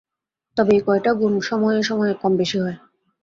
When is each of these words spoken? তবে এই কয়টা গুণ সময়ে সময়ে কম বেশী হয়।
তবে 0.57 0.71
এই 0.73 0.81
কয়টা 0.87 1.11
গুণ 1.13 1.33
সময়ে 1.41 1.79
সময়ে 1.83 2.13
কম 2.21 2.31
বেশী 2.37 2.57
হয়। 2.63 2.77